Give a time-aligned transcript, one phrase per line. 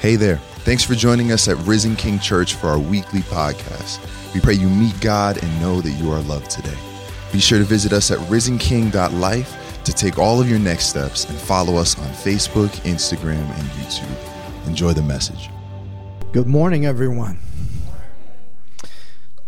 [0.00, 0.38] Hey there.
[0.64, 4.00] Thanks for joining us at Risen King Church for our weekly podcast.
[4.32, 6.74] We pray you meet God and know that you are loved today.
[7.32, 11.38] Be sure to visit us at risenking.life to take all of your next steps and
[11.38, 14.66] follow us on Facebook, Instagram, and YouTube.
[14.66, 15.50] Enjoy the message.
[16.32, 17.38] Good morning, everyone.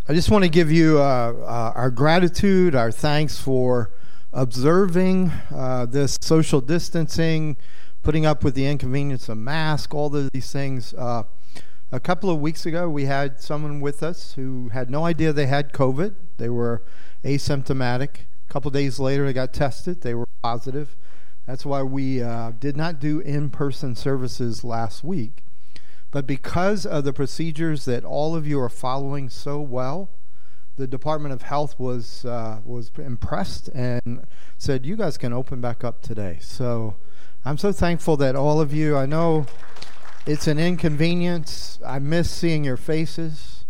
[0.06, 3.90] I just want to give you uh, uh, our gratitude, our thanks for
[4.34, 7.56] observing uh, this social distancing,
[8.02, 10.92] putting up with the inconvenience of mask, all of these things.
[10.94, 11.22] Uh,
[11.90, 15.46] a couple of weeks ago, we had someone with us who had no idea they
[15.46, 16.14] had COVID.
[16.38, 16.82] They were
[17.24, 18.22] asymptomatic.
[18.48, 20.00] A couple days later, they got tested.
[20.00, 20.96] They were positive.
[21.46, 25.44] That's why we uh, did not do in person services last week.
[26.10, 30.10] But because of the procedures that all of you are following so well,
[30.76, 34.26] the Department of Health was uh, was impressed and
[34.56, 36.96] said, "You guys can open back up today." So
[37.44, 38.96] I'm so thankful that all of you.
[38.96, 39.46] I know
[40.26, 41.80] it's an inconvenience.
[41.84, 43.64] I miss seeing your faces,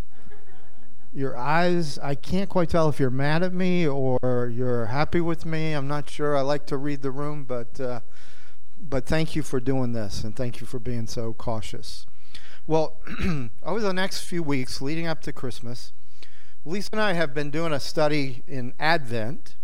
[1.13, 1.99] your eyes.
[1.99, 5.73] I can't quite tell if you're mad at me or you're happy with me.
[5.73, 6.37] I'm not sure.
[6.37, 8.01] I like to read the room, but uh,
[8.79, 12.05] but thank you for doing this and thank you for being so cautious.
[12.67, 12.99] Well,
[13.63, 15.93] over the next few weeks leading up to Christmas
[16.65, 19.57] Lisa and I have been doing a study in Advent,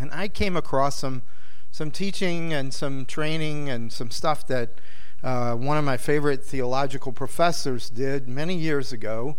[0.00, 1.22] and I came across some
[1.70, 4.80] some teaching and some training and some stuff that
[5.22, 9.36] uh, one of my favorite theological professors did many years ago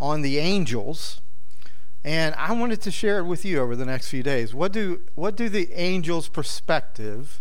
[0.00, 1.20] on the angels,
[2.04, 4.54] and I wanted to share it with you over the next few days.
[4.54, 7.40] What do what do the angels' perspective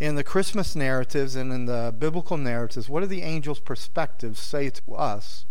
[0.00, 2.88] in the Christmas narratives and in the biblical narratives?
[2.88, 5.44] What do the angels' perspectives say to us?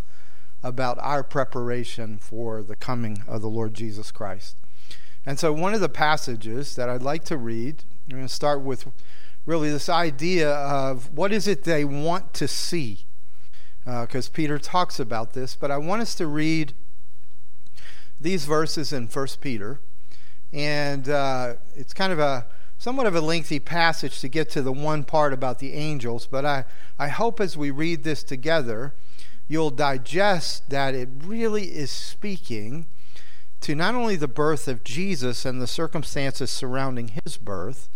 [0.63, 4.55] about our preparation for the coming of the Lord Jesus Christ.
[5.25, 8.61] And so, one of the passages that I'd like to read, I'm going to start
[8.61, 8.87] with
[9.45, 13.05] really this idea of what is it they want to see,
[13.85, 15.55] because uh, Peter talks about this.
[15.55, 16.73] But I want us to read
[18.19, 19.79] these verses in 1 Peter,
[20.51, 22.45] and uh, it's kind of a
[22.77, 26.27] somewhat of a lengthy passage to get to the one part about the angels.
[26.27, 26.65] But I,
[26.99, 28.93] I hope as we read this together
[29.47, 32.85] you'll digest that it really is speaking
[33.61, 37.89] to not only the birth of Jesus and the circumstances surrounding his birth,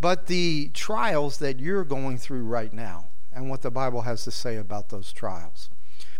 [0.00, 4.30] but the trials that you're going through right now and what the Bible has to
[4.30, 5.70] say about those trials.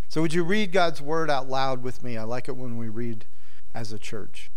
[0.09, 2.16] So, would you read God's word out loud with me?
[2.16, 3.25] I like it when we read
[3.75, 4.50] as a church.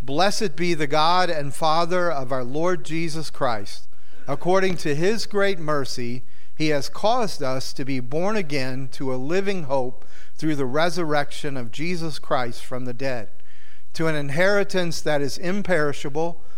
[0.00, 3.88] Blessed be the God and Father of our Lord Jesus Christ.
[4.26, 6.22] According to his great mercy,
[6.56, 10.04] he has caused us to be born again to a living hope
[10.36, 13.28] through the resurrection of Jesus Christ from the dead,
[13.94, 16.42] to an inheritance that is imperishable,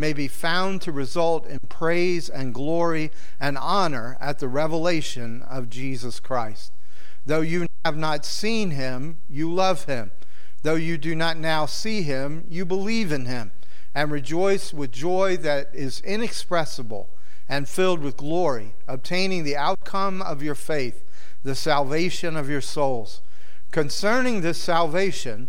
[0.00, 5.68] may be found to result in praise and glory and honor at the revelation of
[5.68, 6.72] Jesus Christ.
[7.26, 10.10] Though you have not seen him, you love him.
[10.62, 13.52] Though you do not now see him, you believe in him
[13.94, 17.08] and rejoice with joy that is inexpressible
[17.48, 21.04] and filled with glory, obtaining the outcome of your faith
[21.42, 23.20] the salvation of your souls.
[23.70, 25.48] Concerning this salvation,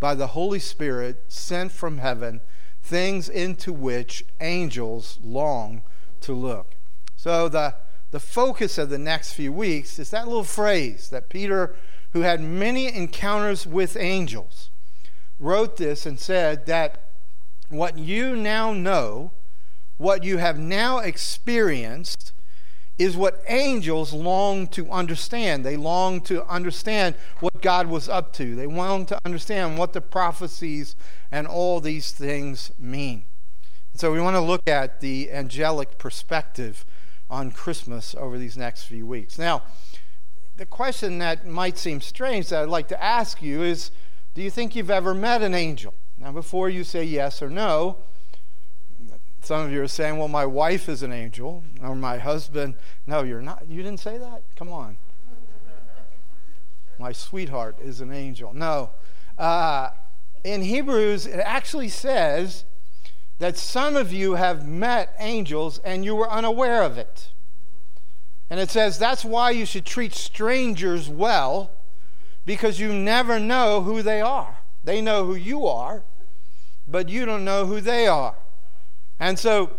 [0.00, 2.40] by the Holy Spirit sent from heaven,
[2.82, 5.82] things into which angels long
[6.22, 6.74] to look.
[7.14, 7.74] So, the,
[8.10, 11.76] the focus of the next few weeks is that little phrase that Peter,
[12.12, 14.70] who had many encounters with angels,
[15.38, 17.10] wrote this and said that
[17.68, 19.32] what you now know,
[19.98, 22.32] what you have now experienced,
[23.00, 25.64] is what angels long to understand.
[25.64, 30.02] They long to understand what God was up to, they long to understand what the
[30.02, 30.96] prophecies
[31.32, 33.24] and all these things mean.
[33.94, 36.84] So, we want to look at the angelic perspective
[37.30, 39.38] on Christmas over these next few weeks.
[39.38, 39.62] Now,
[40.58, 43.90] the question that might seem strange that I'd like to ask you is
[44.34, 45.94] Do you think you've ever met an angel?
[46.18, 47.96] Now, before you say yes or no,
[49.42, 52.74] some of you are saying, Well, my wife is an angel, or my husband.
[53.06, 53.64] No, you're not.
[53.68, 54.42] You didn't say that?
[54.56, 54.96] Come on.
[56.98, 58.52] My sweetheart is an angel.
[58.52, 58.90] No.
[59.38, 59.90] Uh,
[60.44, 62.64] in Hebrews, it actually says
[63.38, 67.30] that some of you have met angels and you were unaware of it.
[68.50, 71.70] And it says that's why you should treat strangers well
[72.44, 74.58] because you never know who they are.
[74.84, 76.02] They know who you are,
[76.86, 78.34] but you don't know who they are.
[79.20, 79.70] And so,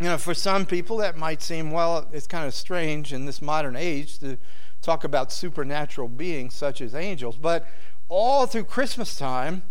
[0.00, 3.40] you know, for some people that might seem, well, it's kind of strange in this
[3.40, 4.36] modern age to
[4.82, 7.36] talk about supernatural beings such as angels.
[7.36, 7.66] But
[8.08, 9.62] all through Christmas time,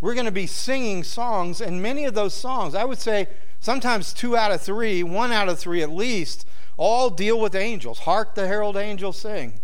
[0.00, 3.26] we're going to be singing songs, and many of those songs, I would say
[3.58, 6.46] sometimes two out of three, one out of three at least,
[6.76, 8.00] all deal with angels.
[8.00, 9.58] Hark the herald angels sing.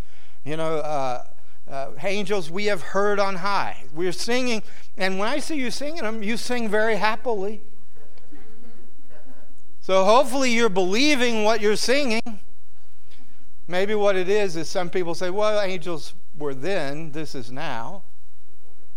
[0.45, 1.25] You know, uh,
[1.71, 3.85] uh, angels we have heard on high.
[3.95, 4.65] We're singing,
[4.97, 7.63] and when I see you singing them, you sing very happily.
[9.85, 12.23] So hopefully you're believing what you're singing.
[13.69, 18.03] Maybe what it is is some people say, well, angels were then, this is now.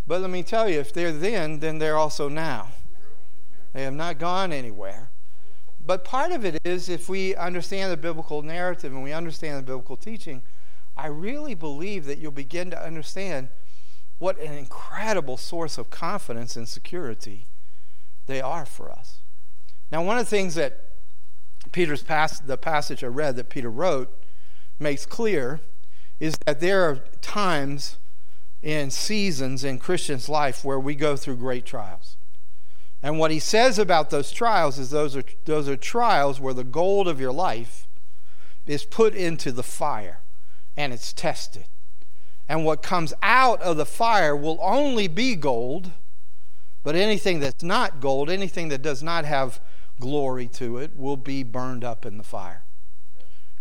[0.07, 2.69] But let me tell you, if they're then, then they're also now.
[3.73, 5.09] They have not gone anywhere.
[5.85, 9.63] But part of it is if we understand the biblical narrative and we understand the
[9.63, 10.41] biblical teaching,
[10.95, 13.49] I really believe that you'll begin to understand
[14.19, 17.45] what an incredible source of confidence and security
[18.25, 19.16] they are for us.
[19.91, 20.79] Now, one of the things that
[21.71, 24.13] Peter's pass, the passage I read that Peter wrote
[24.79, 25.61] makes clear
[26.19, 27.97] is that there are times
[28.61, 32.17] in seasons in Christians' life where we go through great trials.
[33.03, 36.63] And what he says about those trials is those are, those are trials where the
[36.63, 37.87] gold of your life
[38.65, 40.19] is put into the fire
[40.75, 41.65] and it's tested.
[42.49, 45.91] And what comes out of the fire will only be gold,
[46.83, 49.59] but anything that's not gold, anything that does not have
[49.99, 52.63] glory to it, will be burned up in the fire.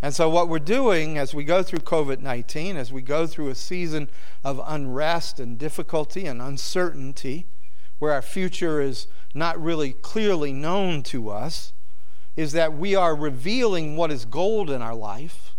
[0.02, 3.48] And so, what we're doing as we go through COVID 19, as we go through
[3.48, 4.08] a season
[4.44, 7.46] of unrest and difficulty and uncertainty,
[7.98, 11.72] where our future is not really clearly known to us,
[12.36, 15.54] is that we are revealing what is gold in our life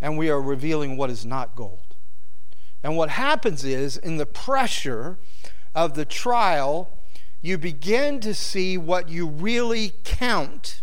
[0.00, 1.96] and we are revealing what is not gold.
[2.82, 5.18] And what happens is, in the pressure
[5.74, 6.97] of the trial,
[7.40, 10.82] you begin to see what you really count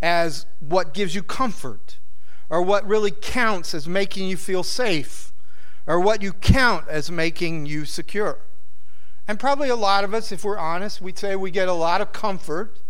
[0.00, 1.98] as what gives you comfort,
[2.50, 5.32] or what really counts as making you feel safe,
[5.86, 8.38] or what you count as making you secure.
[9.26, 12.00] And probably a lot of us, if we're honest, we'd say we get a lot
[12.00, 12.80] of comfort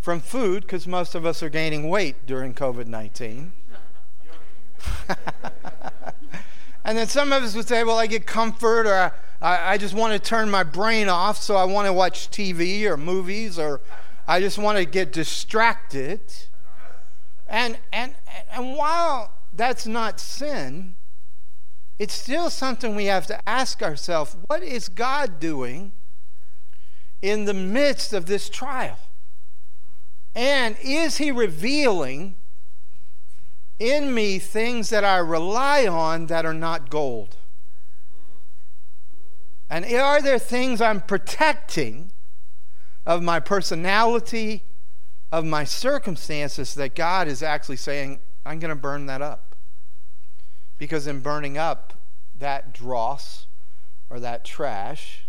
[0.00, 3.52] from food because most of us are gaining weight during COVID 19.
[6.84, 9.94] and then some of us would say, well, I get comfort or I, I just
[9.94, 13.80] want to turn my brain off, so I want to watch TV or movies or
[14.26, 16.20] I just want to get distracted.
[17.48, 18.14] And, and,
[18.52, 20.96] and while that's not sin,
[21.98, 25.92] it's still something we have to ask ourselves what is God doing
[27.22, 28.98] in the midst of this trial?
[30.34, 32.36] And is He revealing
[33.78, 37.36] in me things that I rely on that are not gold?
[39.70, 42.10] And are there things I'm protecting
[43.04, 44.62] of my personality,
[45.30, 49.54] of my circumstances, that God is actually saying, I'm going to burn that up?
[50.78, 51.94] Because in burning up
[52.38, 53.46] that dross
[54.08, 55.24] or that trash,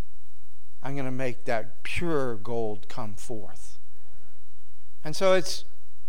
[0.81, 3.77] I'm going to make that pure gold come forth.
[5.03, 5.65] And so it's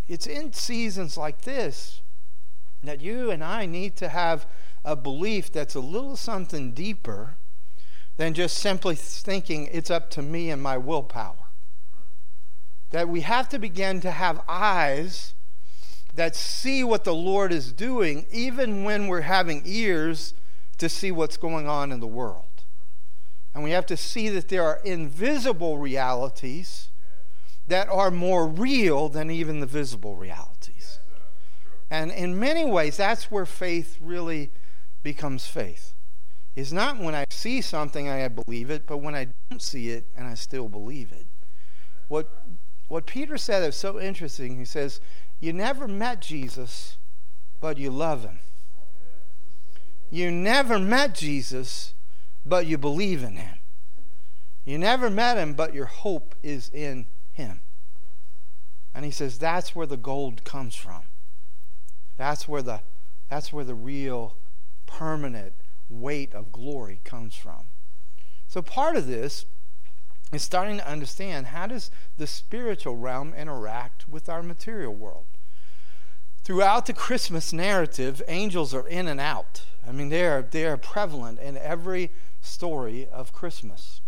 [0.08, 2.02] it's in seasons like this
[2.82, 4.46] that you and I need to have
[4.84, 7.36] a belief that's a little something deeper
[8.20, 11.48] than just simply thinking it's up to me and my willpower.
[12.90, 15.32] That we have to begin to have eyes
[16.12, 20.34] that see what the Lord is doing, even when we're having ears
[20.76, 22.64] to see what's going on in the world.
[23.54, 26.90] And we have to see that there are invisible realities
[27.68, 30.98] that are more real than even the visible realities.
[31.88, 34.50] And in many ways, that's where faith really
[35.02, 35.94] becomes faith.
[36.56, 39.90] It's not when I see something and I believe it, but when I don't see
[39.90, 41.26] it and I still believe it.
[42.08, 42.28] What,
[42.88, 44.58] what Peter said is so interesting.
[44.58, 45.00] He says,
[45.38, 46.96] you never met Jesus,
[47.60, 48.40] but you love him.
[50.10, 51.94] You never met Jesus,
[52.44, 53.58] but you believe in him.
[54.64, 57.60] You never met him, but your hope is in him.
[58.92, 61.02] And he says that's where the gold comes from.
[62.16, 62.80] That's where the
[63.28, 64.36] that's where the real
[64.86, 65.54] permanent
[65.90, 67.66] weight of glory comes from.
[68.48, 69.46] So part of this
[70.32, 75.26] is starting to understand how does the spiritual realm interact with our material world.
[76.42, 79.62] Throughout the Christmas narrative, angels are in and out.
[79.86, 84.00] I mean, they are, they are prevalent in every story of Christmas.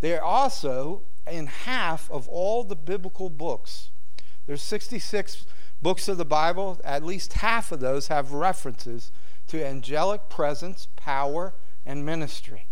[0.00, 3.90] They are also in half of all the biblical books.
[4.46, 5.46] There's 66
[5.82, 6.80] books of the Bible.
[6.84, 9.10] At least half of those have references
[9.48, 12.66] to angelic presence, power, and ministry.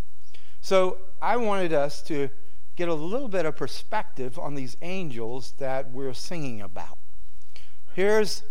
[0.61, 2.31] So I wanted us to
[2.77, 6.99] get a little bit of perspective on these angels that we're singing about.
[7.95, 8.43] Here's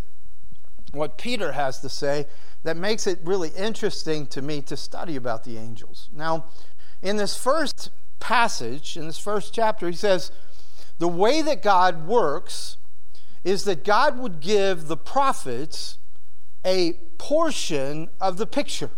[0.91, 2.27] what Peter has to say
[2.63, 6.09] that makes it really interesting to me to study about the angels.
[6.13, 6.45] Now,
[7.01, 7.89] in this first
[8.19, 10.31] passage, in this first chapter, he says,
[10.99, 12.77] The way that God works
[13.43, 15.97] is that God would give the prophets
[16.65, 18.91] a portion of the picture.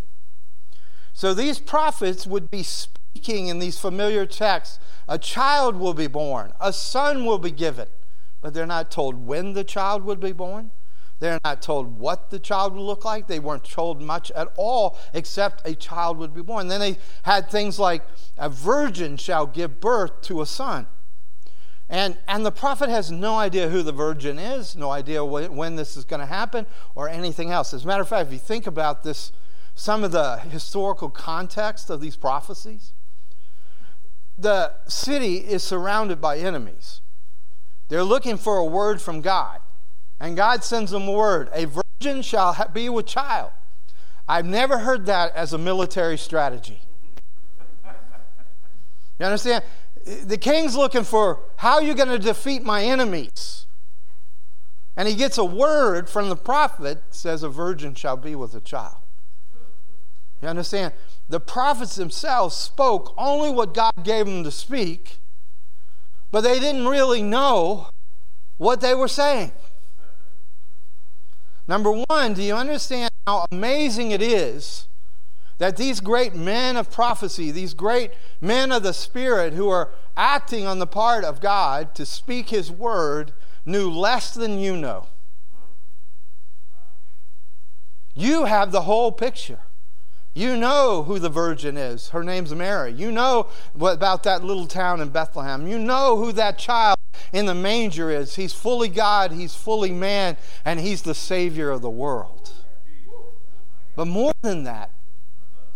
[1.13, 6.51] So these prophets would be speaking in these familiar texts a child will be born,
[6.59, 7.87] a son will be given,
[8.41, 10.71] but they're not told when the child would be born.
[11.19, 13.27] They're not told what the child would look like.
[13.27, 16.67] They weren't told much at all except a child would be born.
[16.67, 18.01] Then they had things like
[18.39, 20.87] a virgin shall give birth to a son.
[21.87, 25.95] And, and the prophet has no idea who the virgin is, no idea when this
[25.95, 26.65] is going to happen,
[26.95, 27.73] or anything else.
[27.73, 29.31] As a matter of fact, if you think about this,
[29.75, 32.93] some of the historical context of these prophecies,
[34.37, 37.01] the city is surrounded by enemies.
[37.87, 39.59] They're looking for a word from God.
[40.19, 43.51] And God sends them a word A virgin shall be with child.
[44.27, 46.81] I've never heard that as a military strategy.
[49.19, 49.63] You understand?
[50.05, 53.65] The king's looking for how are you going to defeat my enemies?
[54.95, 58.61] And he gets a word from the prophet says a virgin shall be with a
[58.61, 58.97] child.
[60.41, 60.93] You understand?
[61.27, 65.17] The prophets themselves spoke only what God gave them to speak,
[66.31, 67.89] but they didn't really know
[68.57, 69.51] what they were saying.
[71.67, 74.87] Number one, do you understand how amazing it is
[75.57, 80.65] that these great men of prophecy, these great men of the Spirit who are acting
[80.65, 83.31] on the part of God to speak His word,
[83.65, 85.07] knew less than you know?
[88.13, 89.59] You have the whole picture.
[90.33, 92.09] You know who the virgin is.
[92.09, 92.91] Her name's Mary.
[92.91, 95.65] You know about that little town in Bethlehem.
[95.67, 96.97] You know who that child
[97.31, 98.35] in the manger is.
[98.35, 100.35] He's fully God, he's fully man,
[100.65, 102.51] and he's the Savior of the world.
[103.95, 104.91] But more than that,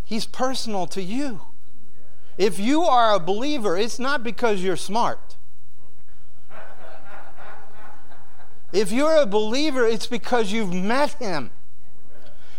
[0.09, 1.41] he's personal to you.
[2.35, 5.37] If you are a believer, it's not because you're smart.
[8.73, 11.51] If you're a believer, it's because you've met him.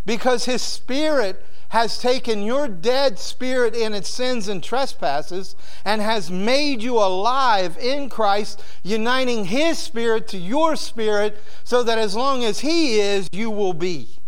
[0.07, 6.31] Because his spirit has taken your dead spirit in its sins and trespasses and has
[6.31, 12.45] made you alive in Christ, uniting His spirit to your spirit so that as long
[12.45, 14.20] as He is, you will be.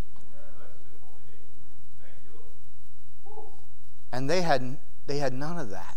[4.13, 5.97] And they had, they had none of that.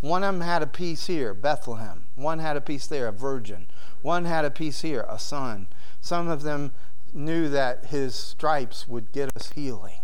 [0.00, 2.04] One of them had a piece here, Bethlehem.
[2.14, 3.66] One had a piece there, a virgin.
[4.02, 5.66] One had a piece here, a son.
[6.00, 6.72] Some of them
[7.12, 10.00] knew that his stripes would get us healing.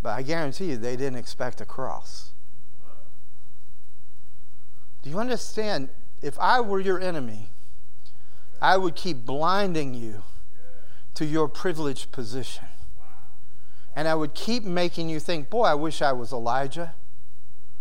[0.00, 2.30] But I guarantee you, they didn't expect a cross.
[5.02, 5.88] Do you understand?
[6.22, 7.50] If I were your enemy,
[8.62, 10.22] I would keep blinding you
[11.14, 12.66] to your privileged position.
[13.96, 16.94] And I would keep making you think, boy, I wish I was Elijah.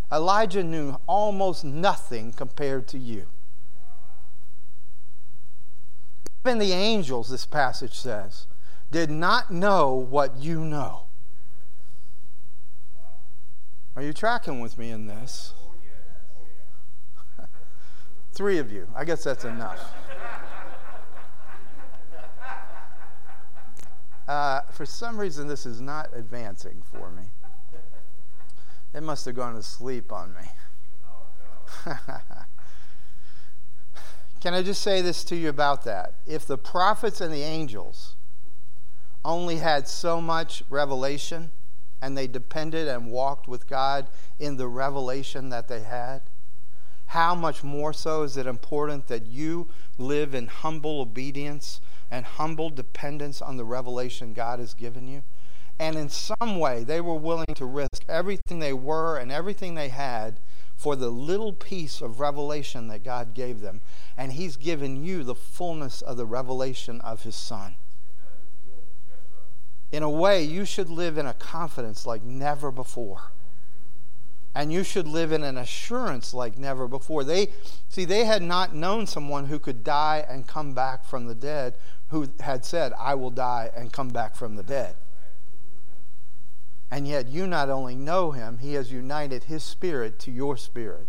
[0.09, 3.27] Elijah knew almost nothing compared to you.
[6.45, 8.47] Even the angels, this passage says,
[8.91, 11.07] did not know what you know.
[13.97, 15.53] Are you tracking with me in this?
[18.31, 18.87] Three of you.
[18.95, 19.93] I guess that's enough.
[24.27, 27.23] Uh, for some reason, this is not advancing for me.
[28.93, 30.49] It must have gone to sleep on me.
[34.41, 36.13] Can I just say this to you about that?
[36.25, 38.15] If the prophets and the angels
[39.23, 41.51] only had so much revelation,
[42.01, 44.07] and they depended and walked with God
[44.39, 46.21] in the revelation that they had,
[47.07, 49.67] how much more so is it important that you
[49.97, 55.23] live in humble obedience and humble dependence on the revelation God has given you?
[55.77, 59.89] And in some way, they were willing to risk everything they were and everything they
[59.89, 60.39] had
[60.75, 63.81] for the little piece of revelation that God gave them.
[64.17, 67.75] And He's given you the fullness of the revelation of His Son
[69.95, 73.31] in a way, you should live in a confidence like never before.
[74.55, 77.25] And you should live in an assurance like never before.
[77.25, 77.49] They
[77.89, 81.75] see they had not known someone who could die and come back from the dead,
[82.09, 84.95] who had said, I will die and come back from the dead.
[86.89, 91.07] And yet you not only know him, he has united his spirit to your spirit.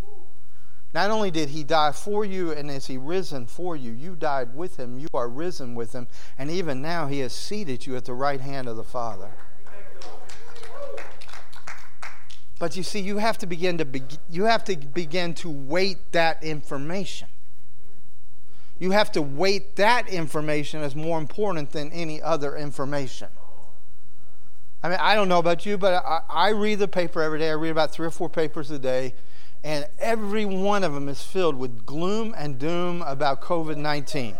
[0.92, 4.54] Not only did he die for you, and is he risen for you, you died
[4.54, 8.06] with him, you are risen with him, and even now he has seated you at
[8.06, 9.30] the right hand of the Father.
[12.58, 16.12] But you see, you have to begin to be, you have to begin to weight
[16.12, 17.28] that information.
[18.78, 23.28] You have to weight that information as more important than any other information.
[24.82, 27.50] I mean, I don't know about you, but I, I read the paper every day.
[27.50, 29.14] I read about three or four papers a day
[29.66, 34.36] and every one of them is filled with gloom and doom about COVID 19.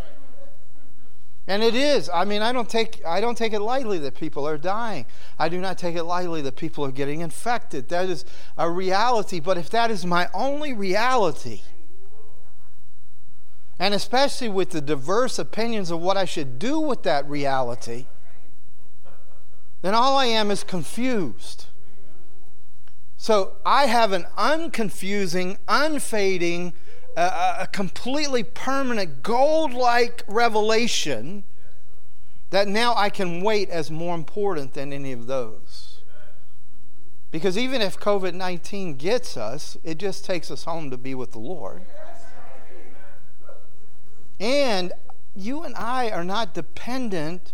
[1.49, 2.11] And it is.
[2.13, 5.07] I mean, I don't take I don't take it lightly that people are dying.
[5.39, 7.89] I do not take it lightly that people are getting infected.
[7.89, 8.25] That is
[8.57, 9.39] a reality.
[9.39, 11.61] But if that is my only reality,
[13.79, 18.07] and especially with the diverse opinions of what I should do with that reality,
[19.83, 21.67] then all I am is confused.
[23.17, 26.73] So I have an unconfusing, unfading,
[27.17, 31.45] uh, a completely permanent, gold like revelation
[32.51, 36.03] that now I can weight as more important than any of those.
[37.31, 41.33] Because even if COVID 19 gets us, it just takes us home to be with
[41.33, 41.83] the Lord.
[44.39, 44.93] And
[45.35, 47.53] you and I are not dependent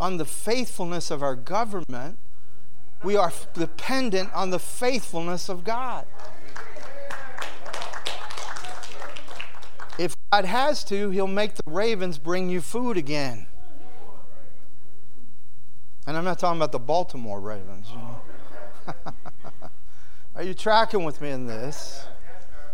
[0.00, 2.18] on the faithfulness of our government
[3.02, 6.06] we are dependent on the faithfulness of God.
[9.98, 13.46] If God has to, He'll make the ravens bring you food again.
[16.06, 17.88] And I'm not talking about the Baltimore Ravens.
[17.90, 19.12] You know?
[20.34, 22.06] Are you tracking with me in this?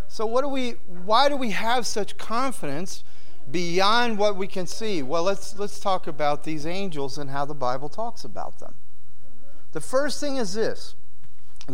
[0.06, 0.72] So, what do we?
[1.04, 3.04] Why do we have such confidence
[3.50, 5.02] beyond what we can see?
[5.02, 8.74] Well, let's let's talk about these angels and how the Bible talks about them.
[9.72, 10.94] The first thing is this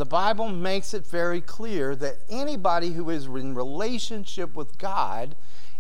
[0.01, 5.37] the Bible makes it very clear that anybody who is in relationship with God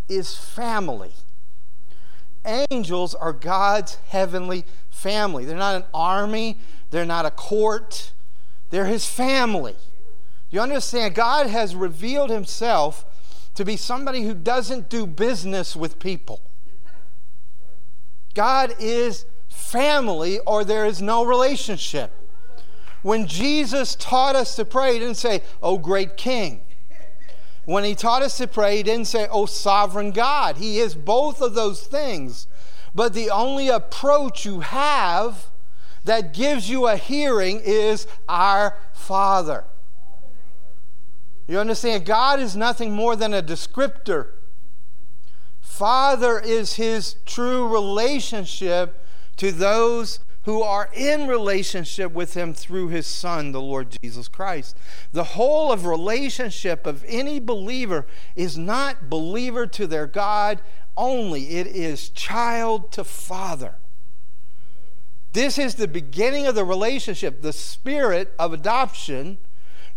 [0.08, 1.12] is family.
[2.44, 5.44] Angels are God's heavenly family.
[5.44, 6.58] They're not an army,
[6.90, 8.12] they're not a court,
[8.70, 9.74] they're his family.
[10.50, 11.16] You understand?
[11.16, 13.04] God has revealed himself
[13.54, 16.40] to be somebody who doesn't do business with people.
[18.34, 22.12] God is family or there is no relationship.
[23.04, 26.62] When Jesus taught us to pray, he didn't say, Oh, great King.
[27.66, 30.56] When he taught us to pray, he didn't say, Oh, sovereign God.
[30.56, 32.46] He is both of those things.
[32.94, 35.50] But the only approach you have
[36.04, 39.64] that gives you a hearing is our Father.
[41.46, 42.06] You understand?
[42.06, 44.28] God is nothing more than a descriptor.
[45.60, 48.98] Father is his true relationship
[49.36, 54.76] to those who are in relationship with him through his son the lord jesus christ.
[55.12, 60.60] The whole of relationship of any believer is not believer to their god
[60.96, 61.56] only.
[61.56, 63.76] It is child to father.
[65.32, 67.42] This is the beginning of the relationship.
[67.42, 69.38] The spirit of adoption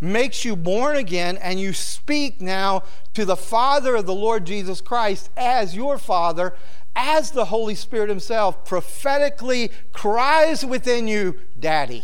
[0.00, 2.82] makes you born again and you speak now
[3.14, 6.54] to the father of the lord jesus christ as your father
[6.98, 12.02] as the Holy Spirit Himself prophetically cries within you, Daddy.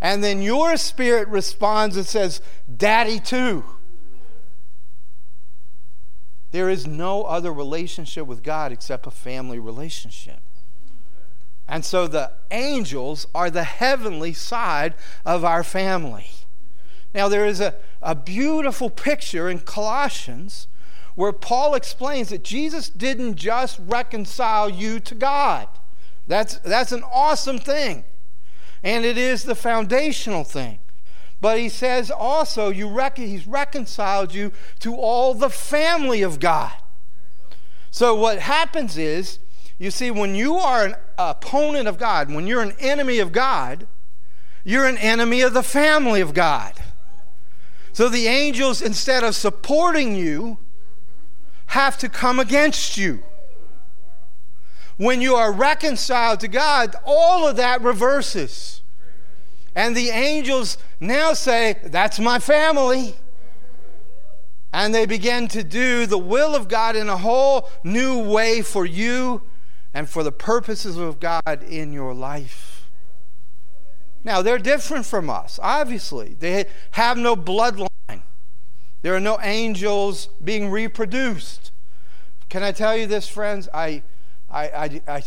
[0.00, 2.40] And then your spirit responds and says,
[2.76, 3.64] Daddy, too.
[6.50, 10.40] There is no other relationship with God except a family relationship.
[11.68, 16.30] And so the angels are the heavenly side of our family.
[17.14, 20.66] Now, there is a, a beautiful picture in Colossians
[21.18, 25.66] where Paul explains that Jesus didn't just reconcile you to God.
[26.28, 28.04] That's, that's an awesome thing.
[28.84, 30.78] And it is the foundational thing.
[31.40, 36.70] But he says also, you rec- he's reconciled you to all the family of God.
[37.90, 39.40] So what happens is,
[39.76, 43.88] you see, when you are an opponent of God, when you're an enemy of God,
[44.62, 46.74] you're an enemy of the family of God.
[47.92, 50.58] So the angels, instead of supporting you,
[51.68, 53.22] have to come against you.
[54.96, 58.82] When you are reconciled to God, all of that reverses.
[59.74, 63.14] And the angels now say, That's my family.
[64.72, 68.84] And they begin to do the will of God in a whole new way for
[68.84, 69.42] you
[69.94, 72.88] and for the purposes of God in your life.
[74.24, 76.34] Now, they're different from us, obviously.
[76.38, 78.22] They have no bloodline,
[79.02, 81.72] there are no angels being reproduced.
[82.48, 83.68] Can I tell you this, friends?
[83.72, 84.02] I,
[84.50, 85.22] I, I, I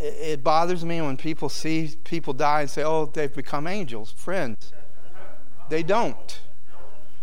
[0.00, 4.12] it bothers me when people see people die and say, oh, they've become angels.
[4.12, 4.72] Friends,
[5.68, 6.40] they don't.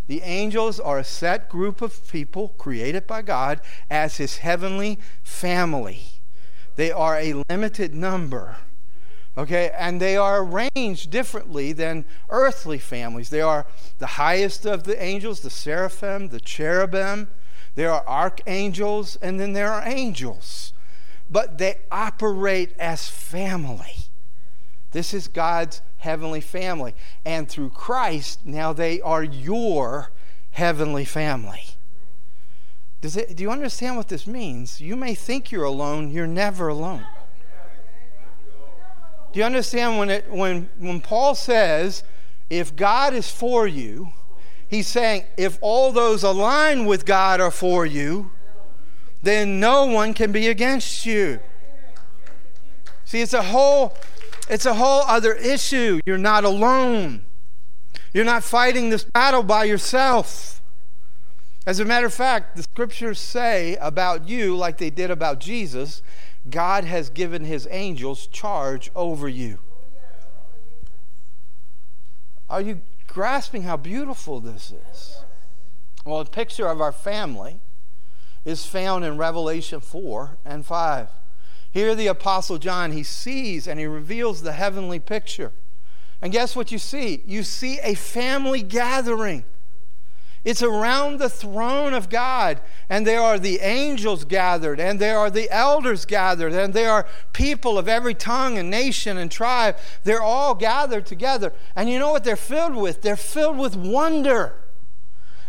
[0.08, 6.04] The angels are a set group of people created by God as His heavenly family.
[6.76, 8.58] They are a limited number.
[9.38, 13.30] Okay, and they are arranged differently than earthly families.
[13.30, 13.66] They are
[14.00, 17.28] the highest of the angels, the seraphim, the cherubim.
[17.76, 20.72] There are archangels, and then there are angels.
[21.30, 23.96] But they operate as family.
[24.92, 26.96] This is God's heavenly family.
[27.26, 30.12] And through Christ, now they are your
[30.52, 31.64] heavenly family.
[33.02, 34.80] Does it, do you understand what this means?
[34.80, 37.06] You may think you're alone, you're never alone.
[39.36, 42.04] Do you understand when, it, when, when Paul says,
[42.50, 44.14] if God is for you,
[44.70, 48.32] he's saying, if all those aligned with God are for you,
[49.22, 51.42] then no one can be against you.
[53.04, 53.98] See, it's a whole
[54.50, 56.00] it's a whole other issue.
[56.06, 57.26] You're not alone.
[58.14, 60.62] You're not fighting this battle by yourself.
[61.66, 66.02] As a matter of fact, the scriptures say about you, like they did about Jesus,
[66.50, 69.60] God has given his angels charge over you.
[72.50, 75.18] Are you grasping how beautiful this is?
[76.06, 77.60] Well, a picture of our family
[78.44, 81.10] is found in Revelation 4 and 5.
[81.72, 85.52] Here, the Apostle John, he sees and he reveals the heavenly picture.
[86.22, 87.24] And guess what you see?
[87.26, 89.44] You see a family gathering.
[90.46, 95.32] It's around the throne of God, and there are the angels gathered, and there are
[95.32, 99.76] the elders gathered, and there are people of every tongue and nation and tribe.
[100.04, 101.52] They're all gathered together.
[101.76, 103.02] And you know what they're filled with?
[103.02, 104.62] They're filled with wonder.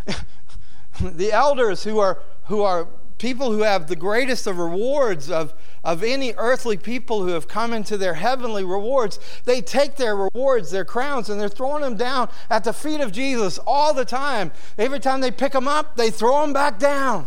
[1.00, 2.88] the elders who are, who are
[3.26, 7.72] people who have the greatest of rewards of, of any earthly people who have come
[7.72, 12.30] into their heavenly rewards, they take their rewards, their crowns, and they're throwing them down
[12.48, 14.52] at the feet of Jesus all the time.
[14.78, 17.26] Every time they pick them up, they throw them back down.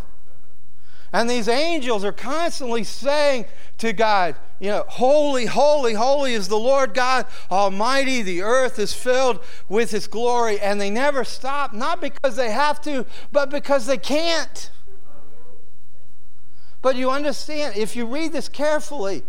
[1.11, 3.43] And these angels are constantly saying
[3.79, 8.21] to God, you know, holy, holy, holy is the Lord God Almighty.
[8.21, 10.61] The earth is filled with His glory.
[10.61, 14.69] And they never stop, not because they have to, but because they can't.
[16.81, 19.23] But you understand, if you read this carefully,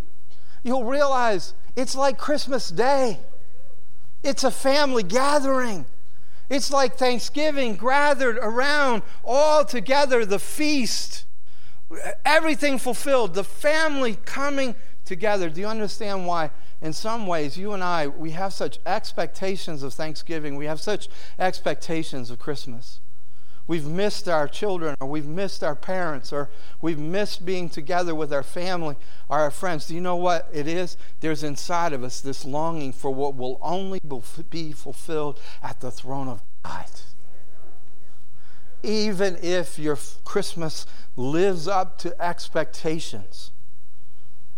[0.62, 3.18] you'll realize it's like Christmas Day.
[4.22, 5.86] It's a family gathering.
[6.48, 11.24] It's like Thanksgiving gathered around all together, the feast,
[12.24, 15.48] everything fulfilled, the family coming together.
[15.48, 16.50] Do you understand why?
[16.82, 21.08] In some ways, you and I, we have such expectations of Thanksgiving, we have such
[21.38, 23.00] expectations of Christmas
[23.70, 26.50] we've missed our children or we've missed our parents or
[26.82, 28.96] we've missed being together with our family
[29.28, 29.86] or our friends.
[29.86, 30.96] Do you know what it is?
[31.20, 34.00] There's inside of us this longing for what will only
[34.50, 36.86] be fulfilled at the throne of God.
[38.82, 43.52] Even if your Christmas lives up to expectations,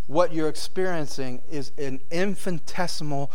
[0.06, 3.30] what you're experiencing is an infinitesimal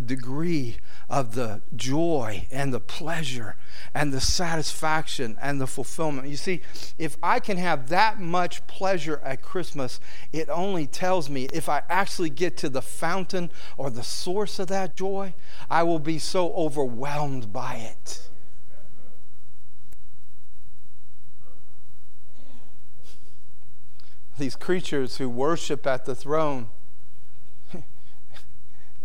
[0.00, 0.76] degree
[1.08, 3.56] of the joy and the pleasure
[3.94, 6.28] and the satisfaction and the fulfillment.
[6.28, 6.60] You see,
[6.98, 10.00] if I can have that much pleasure at Christmas,
[10.32, 14.68] it only tells me if I actually get to the fountain or the source of
[14.68, 15.34] that joy,
[15.70, 18.28] I will be so overwhelmed by it.
[24.38, 26.68] These creatures who worship at the throne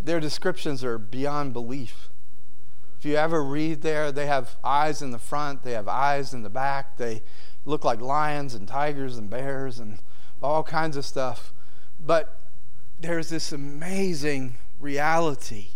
[0.06, 2.10] their descriptions are beyond belief.
[3.00, 6.44] If you ever read there, they have eyes in the front, they have eyes in
[6.44, 7.24] the back, they
[7.66, 10.00] look like lions and tigers and bears and
[10.42, 11.54] all kinds of stuff.
[12.00, 12.40] But
[13.00, 15.70] there's this amazing reality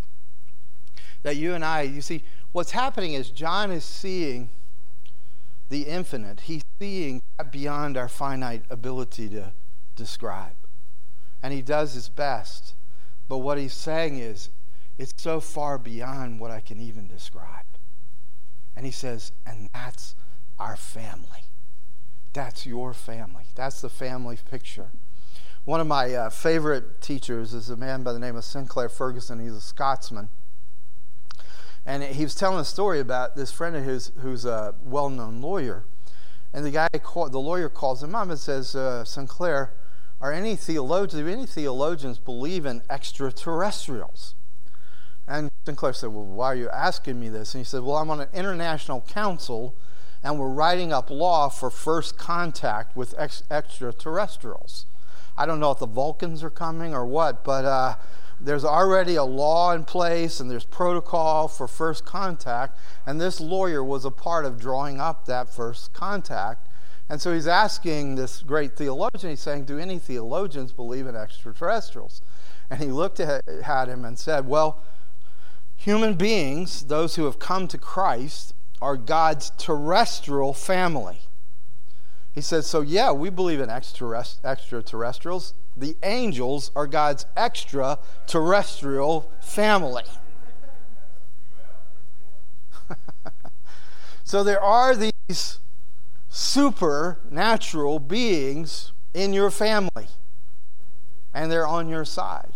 [1.24, 4.50] that you and I, you see, what's happening is John is seeing
[5.70, 6.42] the infinite.
[6.42, 9.52] He's seeing beyond our finite ability to
[9.96, 10.54] describe.
[11.42, 12.76] And he does his best
[13.28, 14.50] but what he's saying is,
[14.98, 17.66] it's so far beyond what I can even describe.
[18.76, 20.16] And he says, and that's
[20.60, 21.46] our family.
[22.34, 23.46] That's your family.
[23.56, 24.90] That's the family picture.
[25.64, 29.40] One of my uh, favorite teachers is a man by the name of Sinclair Ferguson.
[29.40, 30.30] He's a Scotsman.
[31.86, 35.42] And he was telling a story about this friend of his who's a well known
[35.42, 35.86] lawyer.
[36.54, 39.74] And the guy, the lawyer calls him up and says, uh, Sinclair,
[40.22, 44.36] are any theologians, do any theologians believe in extraterrestrials?
[45.28, 47.54] And Sinclair said, Well, why are you asking me this?
[47.54, 49.76] And he said, Well, I'm on an international council
[50.26, 54.88] and we're writing up law for first contact with ex- extraterrestrials.
[55.38, 57.96] I don't know if the Vulcans are coming or what, but uh,
[58.42, 62.80] there's already a law in place and there's protocol for first contact.
[63.06, 66.68] And this lawyer was a part of drawing up that first contact.
[67.08, 72.22] And so he's asking this great theologian, he's saying, Do any theologians believe in extraterrestrials?
[72.70, 74.82] And he looked at, him and said, Well,
[75.76, 81.20] human beings, those who have come to Christ, are God's terrestrial family.
[82.34, 85.54] He says, So, yeah, we believe in extraterrestrials.
[85.78, 90.06] The angels are God's extraterrestrial family.
[94.24, 95.60] so, there are these
[96.36, 100.08] supernatural beings in your family,
[101.34, 102.52] and they're on your side.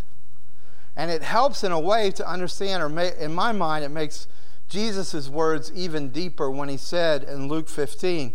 [0.97, 4.27] And it helps in a way to understand, or in my mind, it makes
[4.67, 8.33] Jesus' words even deeper when he said in Luke 15,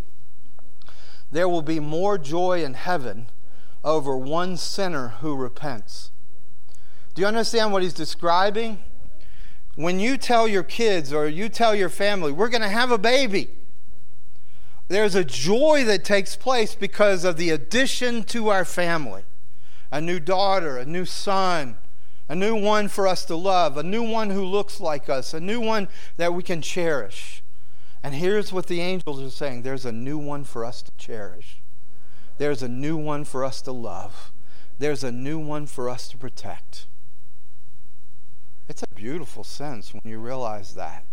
[1.31, 3.27] There will be more joy in heaven
[3.85, 6.11] over one sinner who repents.
[7.15, 8.79] Do you understand what he's describing?
[9.75, 12.97] When you tell your kids or you tell your family, we're going to have a
[12.97, 13.51] baby,
[14.89, 19.23] there's a joy that takes place because of the addition to our family.
[19.91, 21.79] A new daughter, a new son,
[22.29, 25.41] a new one for us to love, a new one who looks like us, a
[25.41, 27.43] new one that we can cherish.
[28.03, 29.63] And here's what the angels are saying.
[29.63, 31.63] There's a new one for us to cherish,
[32.39, 34.33] there's a new one for us to love,
[34.79, 36.87] there's a new one for us to protect.
[38.69, 41.05] It's a beautiful sense when you realize that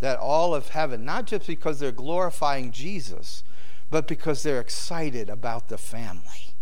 [0.00, 3.42] that all of heaven, not just because they're glorifying Jesus,
[3.90, 6.54] but because they're excited about the family.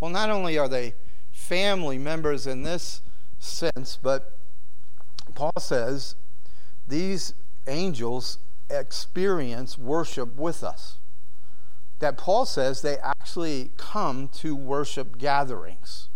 [0.00, 0.94] Well, not only are they
[1.32, 3.00] family members in this
[3.38, 4.36] sense, but
[5.34, 6.16] Paul says
[6.88, 7.34] these
[7.66, 8.38] angels
[8.70, 10.98] experience worship with us.
[11.98, 16.08] That Paul says they actually come to worship gatherings.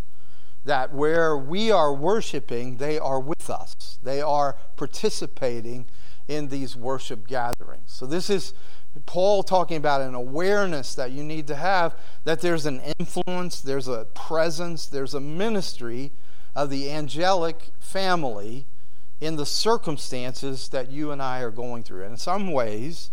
[0.64, 3.98] That where we are worshiping, they are with us.
[4.02, 5.86] They are participating
[6.30, 7.86] in these worship gatherings.
[7.86, 8.54] So, this is
[9.04, 13.88] Paul talking about an awareness that you need to have that there's an influence, there's
[13.88, 16.12] a presence, there's a ministry
[16.54, 18.66] of the angelic family
[19.20, 22.04] in the circumstances that you and I are going through.
[22.04, 23.10] And in some ways,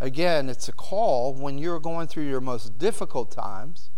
[0.00, 3.90] again, it's a call when you're going through your most difficult times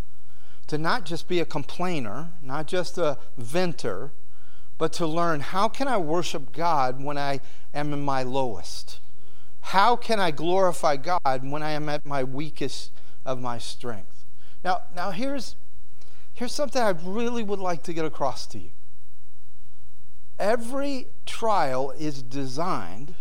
[0.67, 4.11] to not just be a complainer, not just a venter,
[4.81, 7.39] but to learn how can I worship God when I
[7.71, 8.99] am in my lowest?
[9.59, 12.91] How can I glorify God when I am at my weakest
[13.23, 14.25] of my strength?
[14.63, 15.55] Now, now here's,
[16.33, 18.71] here's something I really would like to get across to you.
[20.39, 23.13] Every trial is designed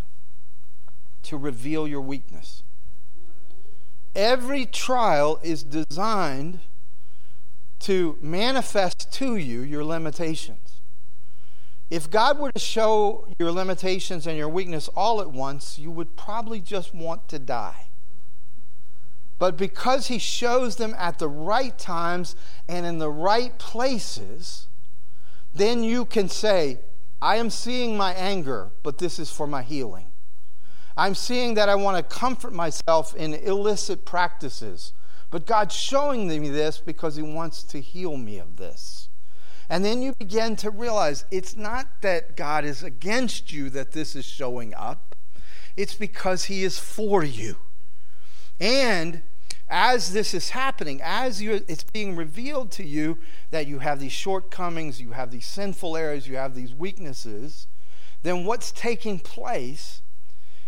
[1.25, 2.63] to reveal your weakness.
[4.15, 6.61] Every trial is designed
[7.81, 10.70] to manifest to you your limitations.
[11.91, 16.17] If God were to show your limitations and your weakness all at once, you would
[16.17, 17.89] probably just want to die.
[19.41, 22.37] But because He shows them at the right times
[22.69, 24.69] and in the right places,
[25.53, 26.79] then you can say,
[27.21, 30.07] I am seeing my anger, but this is for my healing.
[30.97, 34.93] I'm seeing that I want to comfort myself in illicit practices,
[35.31, 39.10] but God's showing me this because He wants to heal me of this.
[39.71, 44.17] And then you begin to realize it's not that God is against you that this
[44.17, 45.15] is showing up,
[45.77, 47.57] it's because He is for you.
[48.59, 49.23] And
[49.69, 53.19] as this is happening, as it's being revealed to you
[53.53, 57.69] that you have these shortcomings, you have these sinful areas, you have these weaknesses,
[58.25, 60.03] then what's taking place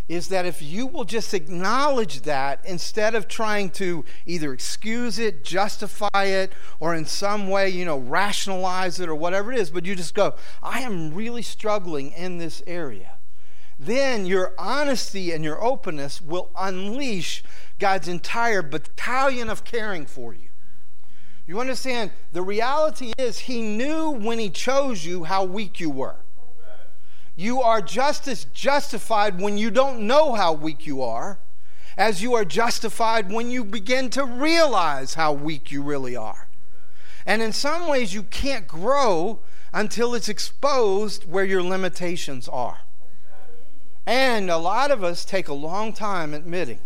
[0.09, 5.45] is that if you will just acknowledge that instead of trying to either excuse it,
[5.45, 9.87] justify it, or in some way, you know, rationalize it or whatever it is, but
[9.87, 13.13] you just go, I am really struggling in this area.
[13.79, 17.43] Then your honesty and your openness will unleash
[17.79, 20.49] God's entire battalion of caring for you.
[21.47, 22.13] You understand?
[22.33, 26.17] The reality is, He knew when He chose you how weak you were.
[27.37, 31.39] You are just as justified when you don't know how weak you are
[31.97, 36.49] as you are justified when you begin to realize how weak you really are.
[37.27, 39.41] And in some ways, you can't grow
[39.73, 42.79] until it's exposed where your limitations are.
[44.07, 46.81] And a lot of us take a long time admitting.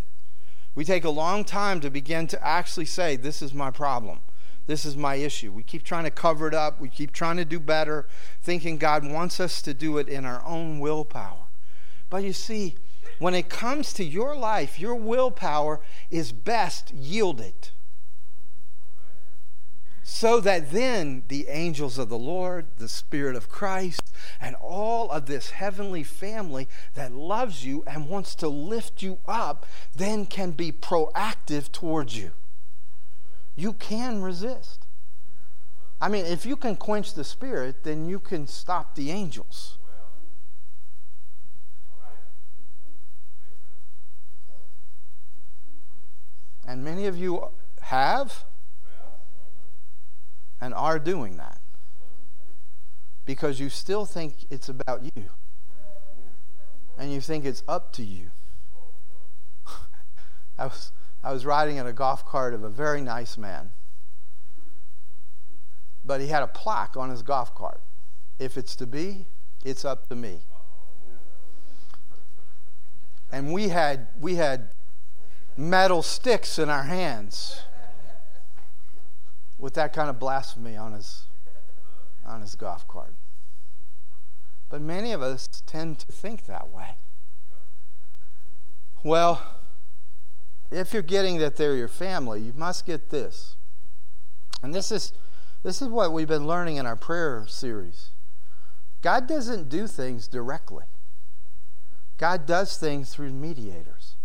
[0.74, 4.20] We take a long time to begin to actually say, This is my problem.
[4.66, 5.52] This is my issue.
[5.52, 6.80] We keep trying to cover it up.
[6.80, 8.06] We keep trying to do better,
[8.42, 11.46] thinking God wants us to do it in our own willpower.
[12.10, 12.76] But you see,
[13.18, 17.70] when it comes to your life, your willpower is best yielded.
[20.02, 25.26] So that then the angels of the Lord, the Spirit of Christ, and all of
[25.26, 30.70] this heavenly family that loves you and wants to lift you up then can be
[30.70, 32.32] proactive towards you
[33.56, 34.86] you can resist.
[36.00, 39.78] I mean, if you can quench the spirit, then you can stop the angels.
[46.68, 47.48] And many of you
[47.80, 48.44] have
[50.60, 51.60] and are doing that
[53.24, 55.30] because you still think it's about you
[56.98, 58.30] and you think it's up to you.
[60.58, 60.92] I was
[61.26, 63.72] I was riding in a golf cart of a very nice man.
[66.04, 67.80] But he had a plaque on his golf cart.
[68.38, 69.26] If it's to be,
[69.64, 70.38] it's up to me.
[73.32, 74.68] And we had we had
[75.56, 77.60] metal sticks in our hands
[79.58, 81.24] with that kind of blasphemy on his
[82.24, 83.14] on his golf cart.
[84.68, 86.90] But many of us tend to think that way.
[89.02, 89.42] Well,
[90.70, 93.56] if you're getting that they're your family, you must get this.
[94.62, 95.12] And this is
[95.62, 98.10] this is what we've been learning in our prayer series.
[99.02, 100.84] God doesn't do things directly.
[102.18, 104.16] God does things through mediators.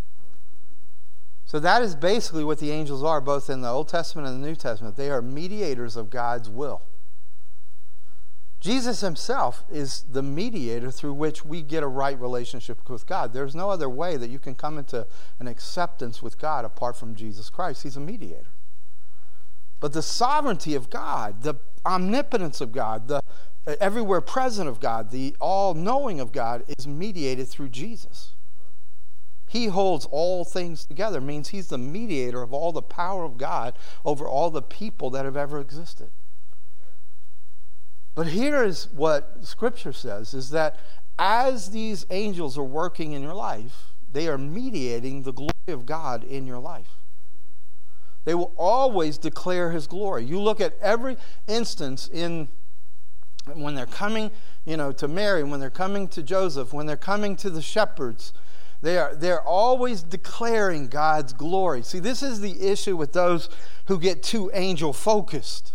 [1.46, 4.48] So that is basically what the angels are, both in the Old Testament and the
[4.48, 4.96] New Testament.
[4.96, 6.84] They are mediators of God's will.
[8.62, 13.34] Jesus himself is the mediator through which we get a right relationship with God.
[13.34, 15.08] There's no other way that you can come into
[15.40, 17.82] an acceptance with God apart from Jesus Christ.
[17.82, 18.52] He's a mediator.
[19.80, 21.56] But the sovereignty of God, the
[21.88, 23.22] omnipotence of God, the
[23.66, 28.34] uh, everywhere present of God, the all knowing of God is mediated through Jesus.
[29.48, 33.76] He holds all things together, means he's the mediator of all the power of God
[34.06, 36.12] over all the people that have ever existed.
[38.14, 40.78] But here is what Scripture says is that
[41.18, 46.24] as these angels are working in your life, they are mediating the glory of God
[46.24, 46.98] in your life.
[48.26, 50.26] They will always declare his glory.
[50.26, 52.50] You look at every instance in
[53.54, 54.30] when they're coming,
[54.66, 58.34] you know, to Mary, when they're coming to Joseph, when they're coming to the shepherds,
[58.82, 61.82] they are they're always declaring God's glory.
[61.82, 63.50] See, this is the issue with those
[63.86, 65.74] who get too angel focused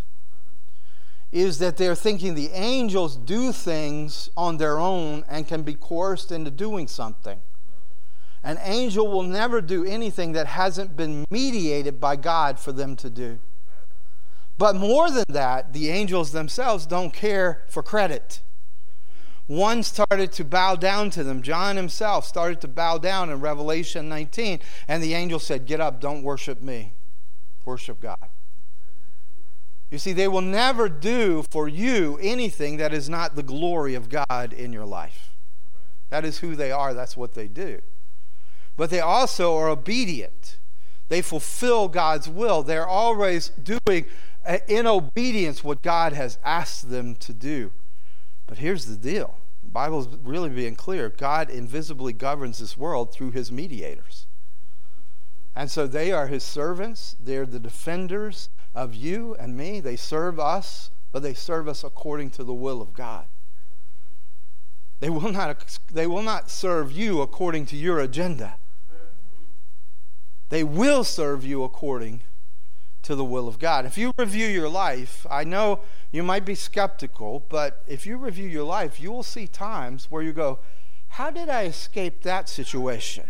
[1.36, 6.32] is that they're thinking the angels do things on their own and can be coerced
[6.32, 7.38] into doing something.
[8.42, 13.10] An angel will never do anything that hasn't been mediated by God for them to
[13.10, 13.38] do.
[14.56, 18.40] But more than that, the angels themselves don't care for credit.
[19.46, 21.42] One started to bow down to them.
[21.42, 26.00] John himself started to bow down in Revelation 19, and the angel said, Get up,
[26.00, 26.94] don't worship me,
[27.66, 28.16] worship God.
[29.90, 34.08] You see, they will never do for you anything that is not the glory of
[34.08, 35.30] God in your life.
[36.10, 37.80] That is who they are, that's what they do.
[38.76, 40.58] But they also are obedient.
[41.08, 42.62] They fulfill God's will.
[42.62, 44.06] They're always doing
[44.44, 47.72] uh, in obedience what God has asked them to do.
[48.46, 53.12] But here's the deal the Bible is really being clear God invisibly governs this world
[53.12, 54.26] through his mediators.
[55.54, 59.80] And so they are his servants, they're the defenders of you and me.
[59.80, 63.24] They serve us, but they serve us according to the will of God.
[65.00, 68.56] They will not, they will not serve you according to your agenda.
[70.48, 72.22] They will serve you according
[73.02, 73.84] to the will of God.
[73.84, 75.80] If you review your life, I know
[76.12, 80.22] you might be skeptical, but if you review your life, you will see times where
[80.22, 80.60] you go,
[81.08, 83.24] How did I escape that situation?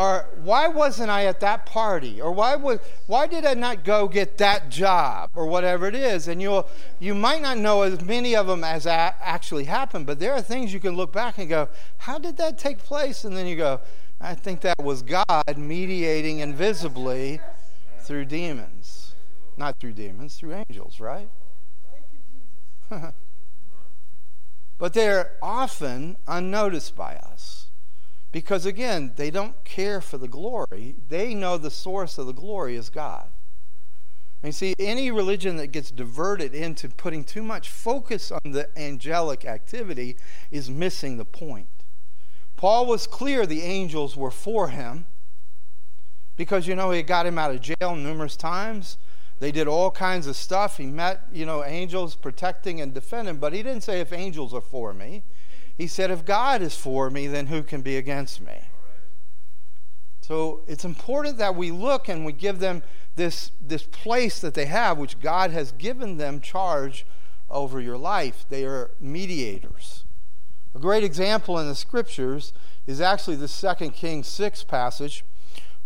[0.00, 2.22] Or why wasn't I at that party?
[2.22, 5.28] Or why, was, why did I not go get that job?
[5.34, 6.26] Or whatever it is.
[6.26, 6.66] And you'll,
[6.98, 10.72] you might not know as many of them as actually happened, but there are things
[10.72, 13.24] you can look back and go, how did that take place?
[13.24, 13.82] And then you go,
[14.22, 17.38] I think that was God mediating invisibly
[17.98, 19.14] through demons.
[19.58, 21.28] Not through demons, through angels, right?
[24.78, 27.69] but they're often unnoticed by us.
[28.32, 30.94] Because again, they don't care for the glory.
[31.08, 33.30] They know the source of the glory is God.
[34.42, 39.44] And see, any religion that gets diverted into putting too much focus on the angelic
[39.44, 40.16] activity
[40.50, 41.68] is missing the point.
[42.56, 45.06] Paul was clear the angels were for him
[46.36, 48.96] because, you know, he got him out of jail numerous times.
[49.40, 50.76] They did all kinds of stuff.
[50.76, 54.60] He met, you know, angels protecting and defending, but he didn't say if angels are
[54.60, 55.22] for me.
[55.80, 58.68] He said if God is for me, then who can be against me?
[60.20, 62.82] So it's important that we look and we give them
[63.16, 67.06] this, this place that they have, which God has given them charge
[67.48, 68.44] over your life.
[68.50, 70.04] They are mediators.
[70.74, 72.52] A great example in the scriptures
[72.86, 75.24] is actually the Second Kings 6 passage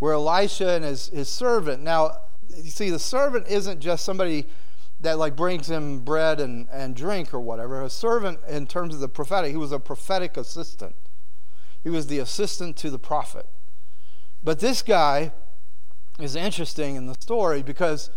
[0.01, 1.85] where Elisha and his, his servant.
[1.85, 2.19] Now,
[2.49, 4.47] you see, the servant isn't just somebody
[5.05, 7.83] that like brings him bread and, and drink or whatever.
[7.83, 10.97] A servant, in terms of the prophetic, he was a prophetic assistant.
[11.83, 13.47] He was the assistant to the prophet.
[14.43, 15.33] But this guy
[16.19, 18.11] is interesting in the story because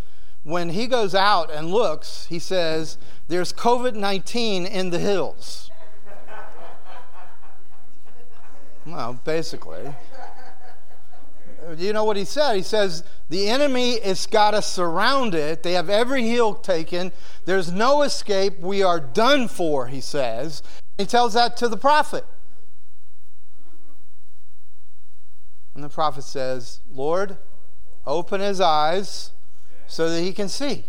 [0.43, 5.69] when he goes out and looks, he says, There's COVID 19 in the hills.
[8.85, 9.93] well, basically.
[11.75, 12.55] You know what he said?
[12.55, 15.63] He says, The enemy has got us surrounded.
[15.63, 17.11] They have every hill taken.
[17.45, 18.59] There's no escape.
[18.59, 20.63] We are done for, he says.
[20.97, 22.25] He tells that to the prophet.
[25.75, 27.37] And the prophet says, Lord,
[28.05, 29.31] open his eyes
[29.87, 30.85] so that he can see.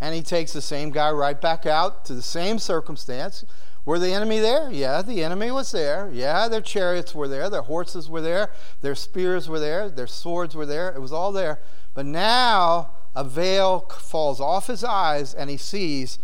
[0.00, 3.44] And he takes the same guy right back out to the same circumstance.
[3.86, 4.70] Were the enemy there?
[4.70, 6.08] Yeah, the enemy was there.
[6.10, 10.56] Yeah, their chariots were there, their horses were there, their spears were there, their swords
[10.56, 10.88] were there.
[10.88, 11.60] It was all there.
[11.92, 16.18] But now a veil falls off his eyes and he sees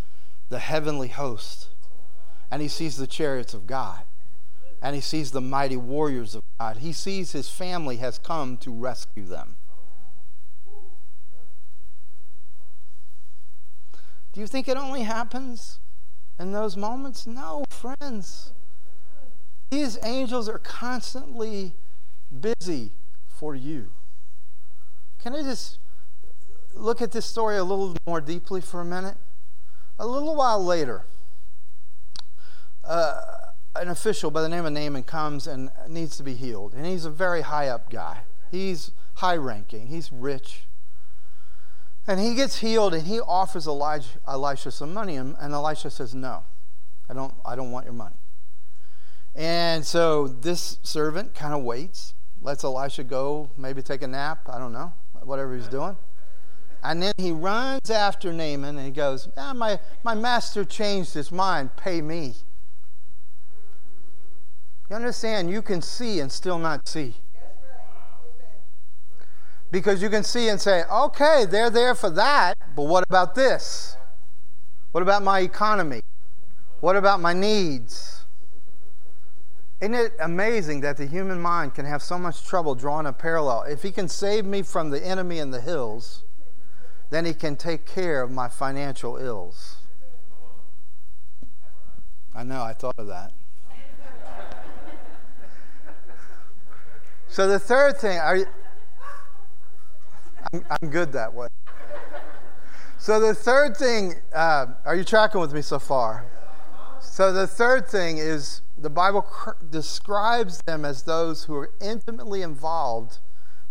[0.49, 1.69] the heavenly host.
[2.51, 4.01] And he sees the chariots of God.
[4.83, 6.79] And he sees the mighty warriors of God.
[6.79, 9.57] He sees his family has come to rescue them.
[14.33, 15.79] Do you think it only happens
[16.41, 17.26] in those moments?
[17.26, 18.53] No, friends.
[19.70, 21.74] These angels are constantly
[22.41, 22.93] busy
[23.26, 23.93] for you.
[25.22, 25.78] Can I just
[26.74, 29.16] look at this story a little more deeply for a minute?
[29.99, 31.05] A little while later,
[32.84, 33.20] uh,
[33.76, 36.72] an official by the name of Naaman comes and needs to be healed.
[36.72, 38.20] And he's a very high up guy.
[38.51, 40.62] He's high ranking, he's rich.
[42.07, 45.16] And he gets healed and he offers Elijah, Elisha some money.
[45.16, 46.42] And, and Elisha says, No,
[47.09, 48.16] I don't, I don't want your money.
[49.34, 54.59] And so this servant kind of waits, lets Elisha go, maybe take a nap, I
[54.59, 54.92] don't know,
[55.22, 55.96] whatever he's doing.
[56.82, 61.30] And then he runs after Naaman and he goes, ah, my, my master changed his
[61.30, 62.34] mind, pay me.
[64.88, 65.51] You understand?
[65.51, 67.14] You can see and still not see.
[69.71, 73.97] Because you can see and say, okay, they're there for that, but what about this?
[74.93, 76.01] What about my economy?
[76.81, 78.25] What about my needs?
[79.81, 83.62] Isn't it amazing that the human mind can have so much trouble drawing a parallel?
[83.62, 86.25] If he can save me from the enemy in the hills,
[87.11, 89.77] then he can take care of my financial ills.
[92.35, 93.33] I know, I thought of that.
[97.29, 98.47] so the third thing, are
[100.53, 101.49] I'm, I'm good that way.
[102.99, 106.26] So the third thing, uh, are you tracking with me so far?
[107.01, 112.43] So the third thing is the Bible cr- describes them as those who are intimately
[112.43, 113.18] involved,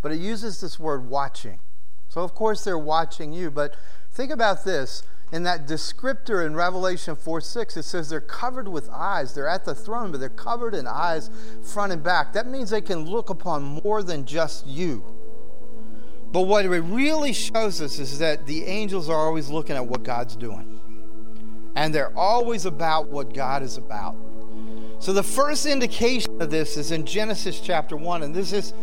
[0.01, 1.59] but it uses this word watching.
[2.07, 3.75] So of course they're watching you, but
[4.11, 5.03] think about this.
[5.31, 9.35] In that descriptor in Revelation 4 6, it says they're covered with eyes.
[9.35, 11.29] They're at the throne, but they're covered in eyes
[11.61, 12.33] front and back.
[12.33, 15.18] That means they can look upon more than just you.
[16.31, 20.03] But what it really shows us is that the angels are always looking at what
[20.03, 20.79] God's doing.
[21.75, 24.15] And they're always about what God is about.
[24.99, 28.73] So the first indication of this is in Genesis chapter 1 and this is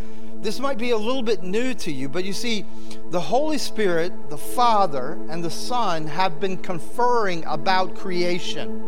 [0.40, 2.64] this might be a little bit new to you, but you see
[3.10, 8.82] the Holy Spirit, the Father and the Son have been conferring about creation.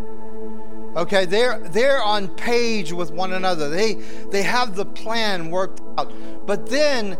[0.96, 3.68] Okay, they're they're on page with one another.
[3.68, 3.94] They
[4.30, 6.12] they have the plan worked out.
[6.46, 7.16] But then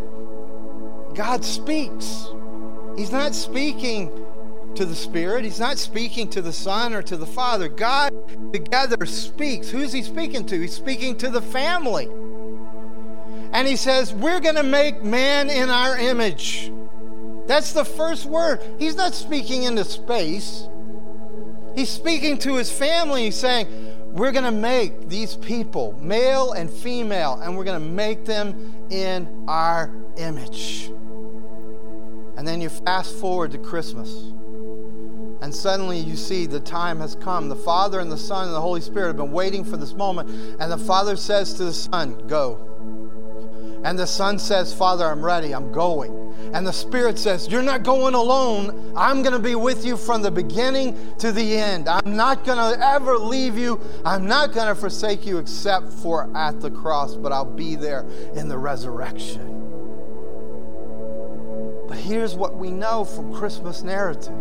[1.18, 2.28] God speaks.
[2.96, 4.24] He's not speaking
[4.76, 7.68] to the Spirit, He's not speaking to the Son or to the Father.
[7.68, 8.12] God
[8.52, 9.68] together speaks.
[9.68, 10.60] Who's He speaking to?
[10.60, 12.08] He's speaking to the family.
[13.52, 16.72] And He says, We're going to make man in our image.
[17.48, 18.60] That's the first word.
[18.78, 20.68] He's not speaking into space.
[21.74, 23.24] He's speaking to his family.
[23.24, 23.66] He's saying,
[24.12, 28.86] We're going to make these people, male and female, and we're going to make them
[28.88, 30.92] in our image.
[32.38, 34.10] And then you fast forward to Christmas.
[35.42, 37.48] And suddenly you see the time has come.
[37.48, 40.30] The Father and the Son and the Holy Spirit have been waiting for this moment.
[40.60, 43.80] And the Father says to the Son, Go.
[43.84, 46.32] And the Son says, Father, I'm ready, I'm going.
[46.54, 48.92] And the Spirit says, You're not going alone.
[48.96, 51.88] I'm going to be with you from the beginning to the end.
[51.88, 53.80] I'm not going to ever leave you.
[54.04, 58.02] I'm not going to forsake you except for at the cross, but I'll be there
[58.36, 59.58] in the resurrection.
[61.88, 64.34] But here's what we know from Christmas narrative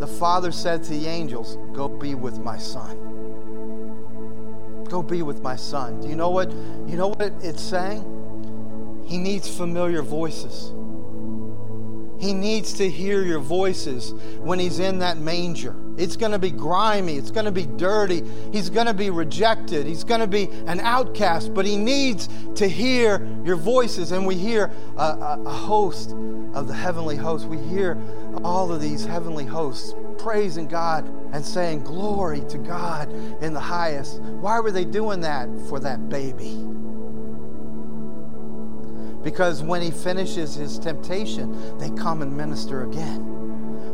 [0.00, 3.10] the Father said to the angels, Go be with my Son.
[4.90, 6.00] Go be with my son.
[6.00, 9.04] Do you know what you know what it's saying?
[9.06, 10.72] He needs familiar voices.
[12.20, 15.76] He needs to hear your voices when he's in that manger.
[16.00, 17.16] It's going to be grimy.
[17.16, 18.24] It's going to be dirty.
[18.52, 19.86] He's going to be rejected.
[19.86, 24.10] He's going to be an outcast, but he needs to hear your voices.
[24.10, 26.12] And we hear a, a, a host
[26.54, 27.46] of the heavenly hosts.
[27.46, 27.98] We hear
[28.42, 34.20] all of these heavenly hosts praising God and saying, Glory to God in the highest.
[34.20, 35.50] Why were they doing that?
[35.68, 36.66] For that baby.
[39.22, 43.39] Because when he finishes his temptation, they come and minister again.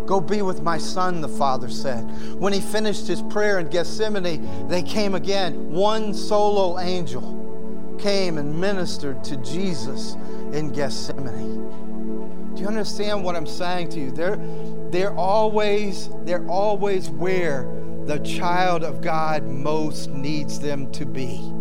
[0.06, 2.02] Go be with my son, the father said.
[2.38, 5.70] When he finished his prayer in Gethsemane, they came again.
[5.70, 10.14] One solo angel came and ministered to Jesus
[10.52, 12.54] in Gethsemane.
[12.54, 14.10] Do you understand what I'm saying to you?
[14.10, 14.38] They're,
[14.90, 17.64] they're always, they're always where
[18.06, 21.52] the child of God most needs them to be.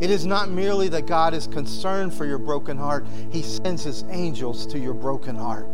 [0.00, 4.04] It is not merely that God is concerned for your broken heart, He sends His
[4.10, 5.66] angels to your broken heart.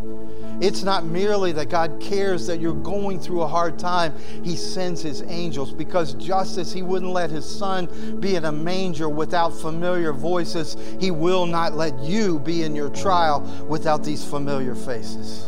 [0.61, 5.03] It's not merely that God cares that you're going through a hard time, He sends
[5.03, 7.89] His angels because just as He wouldn't let His Son
[8.21, 12.91] be in a manger without familiar voices, He will not let you be in your
[12.91, 15.47] trial without these familiar faces.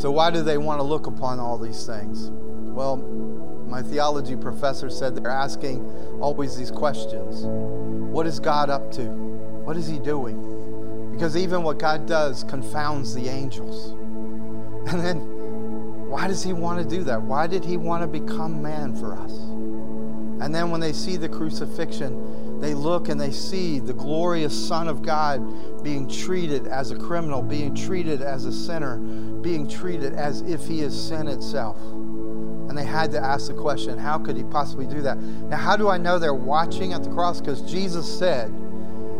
[0.00, 2.30] So, why do they want to look upon all these things?
[2.30, 2.96] Well,
[3.66, 5.84] my theology professor said they're asking
[6.20, 7.44] always these questions
[8.18, 9.02] What is God up to?
[9.02, 11.12] What is He doing?
[11.12, 13.92] Because even what God does confounds the angels.
[14.92, 15.18] And then,
[16.10, 17.22] why does He want to do that?
[17.22, 19.30] Why did He want to become man for us?
[19.30, 24.88] And then, when they see the crucifixion, they look and they see the glorious Son
[24.88, 30.40] of God being treated as a criminal, being treated as a sinner, being treated as
[30.40, 31.78] if He is sin itself.
[32.68, 35.18] And they had to ask the question, how could he possibly do that?
[35.18, 37.40] Now, how do I know they're watching at the cross?
[37.40, 38.52] Because Jesus said,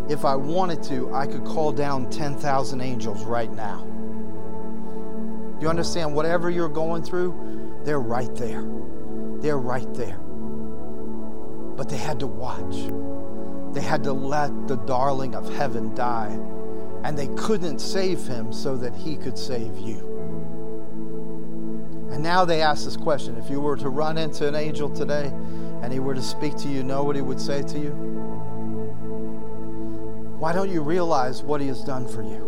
[0.09, 3.87] if I wanted to, I could call down 10,000 angels right now.
[5.61, 6.15] You understand?
[6.15, 8.63] Whatever you're going through, they're right there.
[9.41, 10.19] They're right there.
[11.77, 12.91] But they had to watch.
[13.75, 16.39] They had to let the darling of heaven die.
[17.05, 20.08] And they couldn't save him so that he could save you.
[22.19, 25.27] And now they ask this question if you were to run into an angel today
[25.85, 27.91] and he were to speak to you, know what he would say to you?
[30.37, 32.39] Why don't you realize what he has done for you?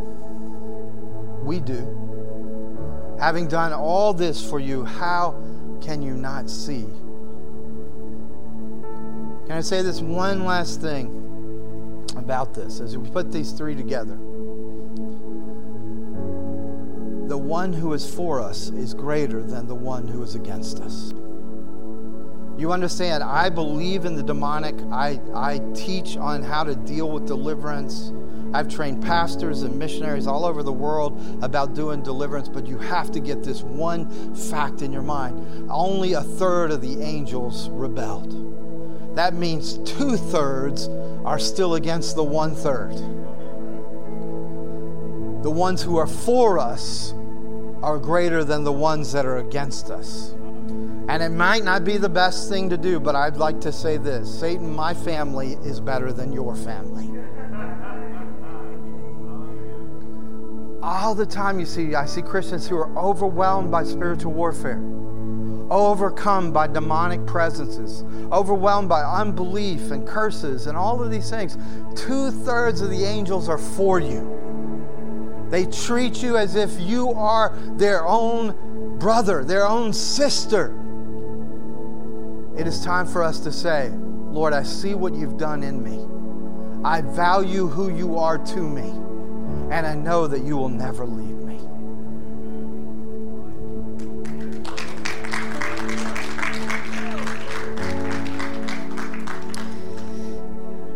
[1.44, 3.16] We do.
[3.20, 5.40] Having done all this for you, how
[5.80, 6.86] can you not see?
[9.46, 14.18] Can I say this one last thing about this as we put these three together?
[17.50, 21.12] One who is for us is greater than the one who is against us.
[22.56, 24.76] You understand, I believe in the demonic.
[24.92, 28.12] I, I teach on how to deal with deliverance.
[28.54, 33.10] I've trained pastors and missionaries all over the world about doing deliverance, but you have
[33.10, 35.68] to get this one fact in your mind.
[35.68, 39.16] Only a third of the angels rebelled.
[39.16, 40.86] That means two thirds
[41.24, 42.96] are still against the one third.
[45.42, 47.12] The ones who are for us
[47.82, 50.34] are greater than the ones that are against us.
[51.08, 53.96] And it might not be the best thing to do, but I'd like to say
[53.96, 57.08] this Satan, my family is better than your family.
[60.82, 64.80] All the time you see, I see Christians who are overwhelmed by spiritual warfare,
[65.70, 71.58] overcome by demonic presences, overwhelmed by unbelief and curses and all of these things.
[71.94, 74.39] Two thirds of the angels are for you.
[75.50, 80.76] They treat you as if you are their own brother, their own sister.
[82.56, 86.06] It is time for us to say, Lord, I see what you've done in me.
[86.84, 88.90] I value who you are to me,
[89.70, 91.58] and I know that you will never leave me.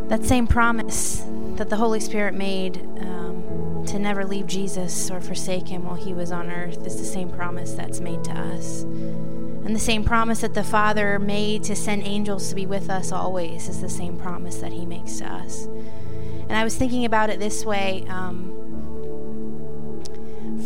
[0.08, 1.24] That same promise
[1.56, 3.53] that the Holy Spirit made um,
[3.94, 7.30] to never leave Jesus or forsake him while he was on earth is the same
[7.30, 8.82] promise that's made to us.
[8.82, 13.12] And the same promise that the Father made to send angels to be with us
[13.12, 15.66] always is the same promise that He makes to us.
[15.66, 18.04] And I was thinking about it this way.
[18.08, 18.50] Um,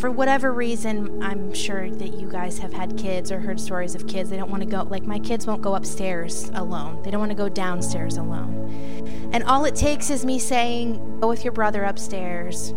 [0.01, 4.07] for whatever reason, I'm sure that you guys have had kids or heard stories of
[4.07, 4.31] kids.
[4.31, 7.03] They don't want to go, like, my kids won't go upstairs alone.
[7.03, 9.31] They don't want to go downstairs alone.
[9.35, 12.72] And all it takes is me saying, go with your brother upstairs,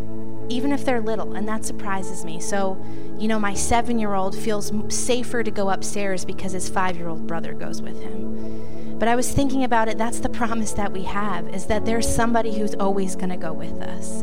[0.52, 1.34] even if they're little.
[1.34, 2.40] And that surprises me.
[2.40, 2.84] So,
[3.18, 7.08] you know, my seven year old feels safer to go upstairs because his five year
[7.08, 8.98] old brother goes with him.
[9.00, 12.08] But I was thinking about it, that's the promise that we have, is that there's
[12.08, 14.22] somebody who's always going to go with us.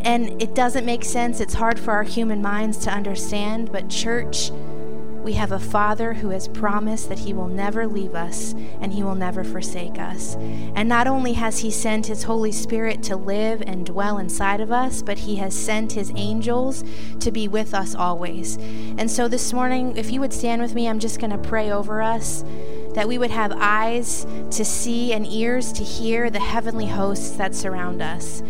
[0.00, 1.40] And it doesn't make sense.
[1.40, 3.72] It's hard for our human minds to understand.
[3.72, 4.50] But, church,
[5.26, 9.02] we have a Father who has promised that He will never leave us and He
[9.02, 10.36] will never forsake us.
[10.36, 14.70] And not only has He sent His Holy Spirit to live and dwell inside of
[14.70, 16.84] us, but He has sent His angels
[17.18, 18.56] to be with us always.
[18.98, 21.72] And so this morning, if you would stand with me, I'm just going to pray
[21.72, 22.44] over us
[22.94, 27.52] that we would have eyes to see and ears to hear the heavenly hosts that
[27.52, 28.44] surround us.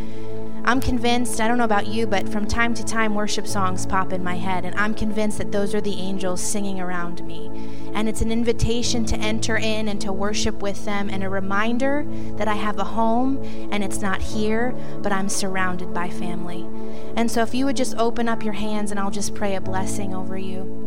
[0.67, 4.13] I'm convinced, I don't know about you, but from time to time worship songs pop
[4.13, 7.47] in my head, and I'm convinced that those are the angels singing around me.
[7.95, 12.05] And it's an invitation to enter in and to worship with them, and a reminder
[12.37, 13.41] that I have a home
[13.71, 16.67] and it's not here, but I'm surrounded by family.
[17.15, 19.61] And so if you would just open up your hands and I'll just pray a
[19.61, 20.83] blessing over you.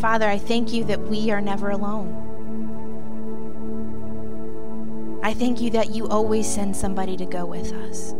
[0.00, 2.27] Father, I thank you that we are never alone.
[5.28, 8.14] I thank you that you always send somebody to go with us.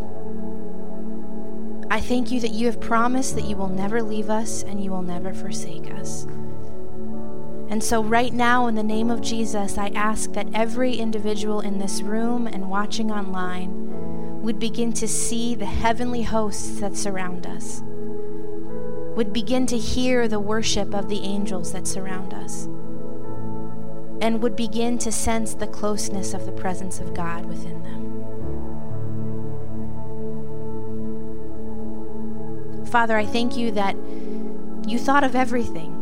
[1.90, 4.90] I thank you that you have promised that you will never leave us and you
[4.90, 6.24] will never forsake us.
[7.70, 11.78] And so, right now, in the name of Jesus, I ask that every individual in
[11.78, 17.80] this room and watching online would begin to see the heavenly hosts that surround us,
[19.16, 22.68] would begin to hear the worship of the angels that surround us
[24.20, 28.08] and would begin to sense the closeness of the presence of God within them.
[32.86, 33.96] Father, I thank you that
[34.86, 35.94] you thought of everything.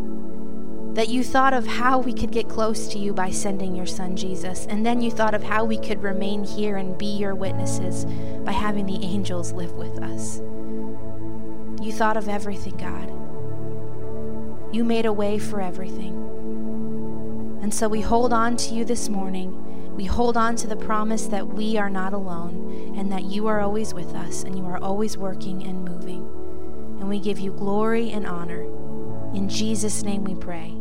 [0.95, 4.17] That you thought of how we could get close to you by sending your son
[4.17, 4.67] Jesus.
[4.67, 8.07] And then you thought of how we could remain here and be your witnesses
[8.45, 10.39] by having the angels live with us.
[11.85, 13.11] You thought of everything, God.
[14.75, 16.36] You made a way for everything.
[17.62, 19.94] And so we hold on to you this morning.
[19.96, 23.61] We hold on to the promise that we are not alone and that you are
[23.61, 26.22] always with us and you are always working and moving.
[27.00, 28.62] And we give you glory and honor.
[29.34, 30.76] In Jesus' name we pray.